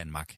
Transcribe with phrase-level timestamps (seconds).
[0.00, 0.34] Danmark.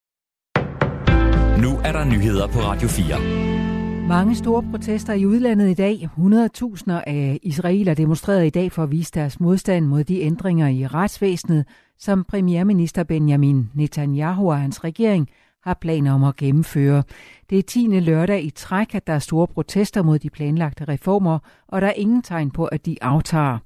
[1.63, 4.09] Nu er der nyheder på Radio 4.
[4.09, 6.09] Mange store protester i udlandet i dag.
[6.19, 10.87] 100.000 af israeler demonstrerede i dag for at vise deres modstand mod de ændringer i
[10.87, 11.67] retsvæsenet,
[11.99, 15.29] som premierminister Benjamin Netanyahu og hans regering
[15.63, 17.03] har planer om at gennemføre.
[17.51, 17.87] Det er 10.
[17.87, 21.39] lørdag i træk, at der er store protester mod de planlagte reformer,
[21.69, 23.59] og der er ingen tegn på, at de aftager.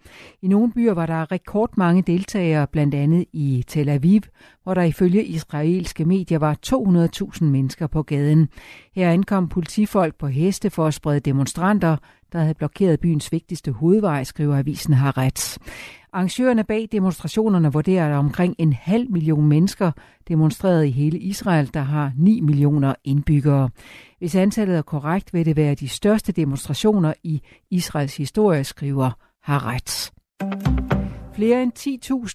[0.43, 4.21] I nogle byer var der rekordmange deltagere, blandt andet i Tel Aviv,
[4.63, 8.49] hvor der ifølge israelske medier var 200.000 mennesker på gaden.
[8.95, 11.97] Her ankom politifolk på heste for at sprede demonstranter,
[12.33, 15.59] der havde blokeret byens vigtigste hovedvej, skriver avisen Haaretz.
[16.15, 19.93] Arrangørerne bag demonstrationerne vurderer, at omkring en halv million mennesker
[20.29, 23.71] demonstrerede i hele Israel, der har 9 millioner indbyggere.
[24.19, 29.11] Hvis antallet er korrekt, vil det være de største demonstrationer i Israels historie, skriver
[29.43, 30.11] Haaretz.
[31.35, 31.73] Flere end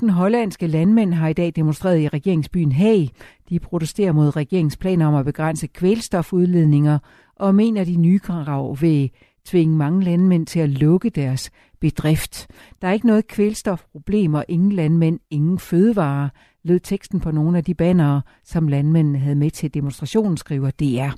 [0.04, 3.10] 10.000 hollandske landmænd har i dag demonstreret i regeringsbyen Haag.
[3.50, 7.00] De protesterer mod regeringsplaner om at begrænse kvælstofudledninger
[7.36, 9.12] og mener, at de nye krav vil
[9.46, 12.48] tvinge mange landmænd til at lukke deres bedrift.
[12.82, 16.30] Der er ikke noget kvælstofproblem og ingen landmænd, ingen fødevarer,
[16.64, 21.16] lød teksten på nogle af de bannere, som landmændene havde med til demonstrationen, skriver DR.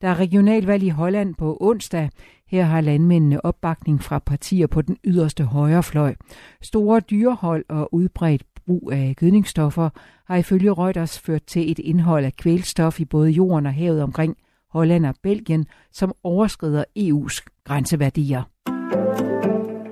[0.00, 2.10] Der er regionalvalg i Holland på onsdag.
[2.48, 6.14] Her har landmændene opbakning fra partier på den yderste højrefløj.
[6.62, 9.90] Store dyrehold og udbredt brug af gødningsstoffer
[10.26, 14.36] har ifølge Reuters ført til et indhold af kvælstof i både jorden og havet omkring
[14.70, 18.73] Holland og Belgien, som overskrider EU's grænseværdier.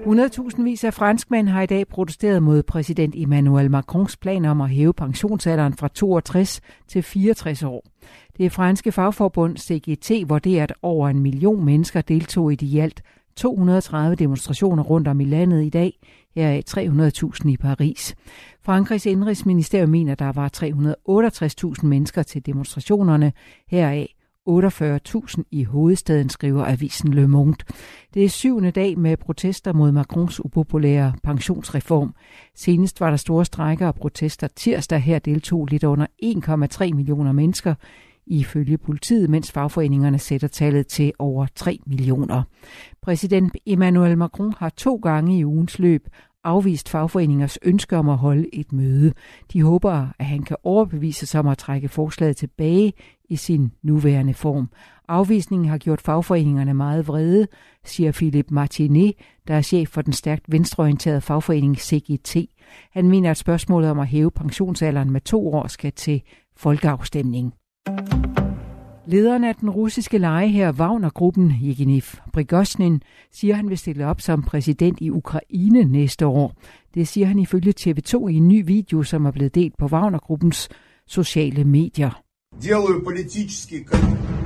[0.03, 4.95] 100.000 af franskmænd har i dag protesteret mod præsident Emmanuel Macrons plan om at hæve
[4.95, 7.85] pensionsalderen fra 62 til 64 år.
[8.37, 13.03] Det franske fagforbund CGT vurderer, at over en million mennesker deltog i de i alt
[13.37, 15.99] 230 demonstrationer rundt om i landet i dag,
[16.35, 18.15] her er 300.000 i Paris.
[18.63, 20.51] Frankrigs indrigsministerium mener, der var
[21.81, 23.33] 368.000 mennesker til demonstrationerne,
[23.69, 24.15] heraf
[24.49, 27.57] 48.000 i hovedstaden, skriver avisen Le Monde.
[28.15, 32.15] Det er syvende dag med protester mod Macrons upopulære pensionsreform.
[32.55, 35.01] Senest var der store strækker og protester tirsdag.
[35.01, 37.75] Her deltog lidt under 1,3 millioner mennesker
[38.27, 42.43] ifølge politiet, mens fagforeningerne sætter tallet til over 3 millioner.
[43.03, 46.09] Præsident Emmanuel Macron har to gange i ugens løb
[46.45, 49.13] afvist fagforeningers ønske om at holde et møde.
[49.53, 52.93] De håber, at han kan overbevise sig om at trække forslaget tilbage
[53.29, 54.69] i sin nuværende form.
[55.09, 57.47] Afvisningen har gjort fagforeningerne meget vrede,
[57.85, 59.13] siger Philip Martinet,
[59.49, 62.37] der er chef for den stærkt venstreorienterede fagforening CGT.
[62.91, 66.23] Han mener, at spørgsmålet om at hæve pensionsalderen med to år skal til
[66.57, 67.55] folkeafstemning.
[69.08, 73.02] Lederen af den russiske lejeher Wagner-gruppen, Yevgeny Prigozhin,
[73.32, 76.54] siger, han vil stille op som præsident i Ukraine næste år.
[76.94, 80.70] Det siger han ifølge TV2 i en ny video, som er blevet delt på Wagner-gruppens
[81.08, 82.12] sociale medier.
[82.62, 83.86] Делаю политический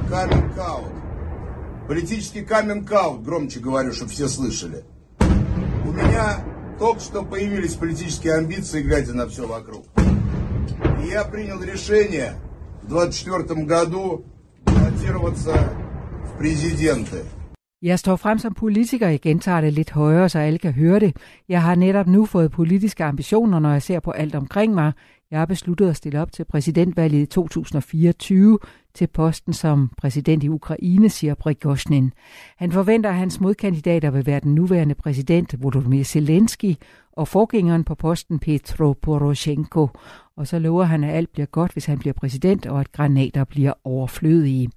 [0.09, 0.94] каминг-аут.
[1.88, 4.84] Политический каминг-аут, громче говорю, чтобы все слышали.
[5.86, 6.46] У меня
[6.80, 9.86] только что появились политические амбиции, глядя на все вокруг.
[11.04, 12.34] И я принял решение
[12.84, 14.34] в 2024 году баллотироваться
[16.26, 17.18] в президенты.
[17.82, 21.16] Jeg står frem som politiker, jeg gentager det lidt højere, så alle kan høre det.
[21.50, 24.92] Jeg har netop nu fået politiske ambitioner, når jeg ser på alt omkring mig.
[25.32, 28.59] Jeg har besluttet at stille op til præsidentvalget i 2024
[28.96, 32.14] til posten som præsident i Ukraine, siger Prigozhin.
[32.58, 36.76] Han forventer, at hans modkandidater vil være den nuværende præsident Volodymyr Zelensky
[37.16, 39.88] og forgængeren på posten Petro Poroshenko.
[40.37, 43.44] Og så lover han, at alt bliver godt, hvis han bliver præsident, og at granater
[43.44, 44.71] bliver overflødige.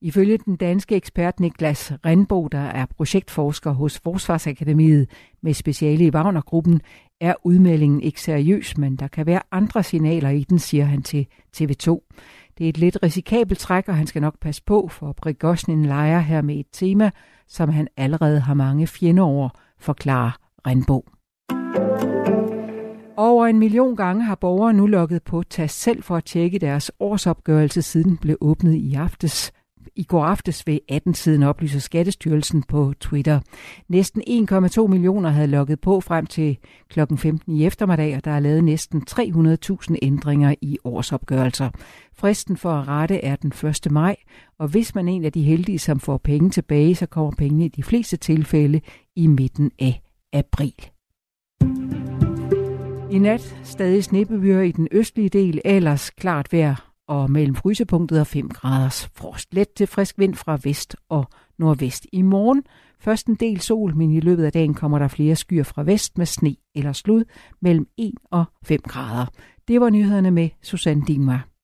[0.00, 5.10] Ifølge den danske ekspert Niklas Renbo, der er projektforsker hos Forsvarsakademiet
[5.42, 6.80] med speciale i Wagnergruppen,
[7.20, 11.26] er udmeldingen ikke seriøs, men der kan være andre signaler i den, siger han til
[11.56, 12.08] TV2.
[12.58, 16.20] Det er et lidt risikabelt træk, og han skal nok passe på, for Prigozhin leger
[16.20, 17.10] her med et tema,
[17.48, 19.48] som han allerede har mange fjender over,
[19.78, 21.15] forklarer Renbo.
[23.16, 26.92] Over en million gange har borgere nu logget på TAS selv for at tjekke deres
[27.00, 29.52] årsopgørelse, siden den blev åbnet i aftes
[29.96, 33.40] i går aftes ved 18-tiden oplyser Skattestyrelsen på Twitter.
[33.88, 36.58] Næsten 1,2 millioner havde logget på frem til
[36.88, 37.00] kl.
[37.16, 41.70] 15 i eftermiddag, og der er lavet næsten 300.000 ændringer i årsopgørelser.
[42.14, 43.52] Fristen for at rette er den
[43.86, 43.92] 1.
[43.92, 44.16] maj,
[44.58, 47.64] og hvis man er en af de heldige, som får penge tilbage, så kommer pengene
[47.64, 48.80] i de fleste tilfælde
[49.16, 50.00] i midten af
[50.32, 50.95] april.
[53.10, 58.26] I nat stadig snebebyer i den østlige del, ellers klart vejr og mellem frysepunktet og
[58.26, 59.54] 5 graders frost.
[59.54, 61.24] Let til frisk vind fra vest og
[61.58, 62.06] nordvest.
[62.12, 62.62] I morgen
[63.00, 66.18] først en del sol, men i løbet af dagen kommer der flere skyer fra vest
[66.18, 67.24] med sne eller slud
[67.60, 69.26] mellem 1 og 5 grader.
[69.68, 71.55] Det var nyhederne med Susanne Dingmar.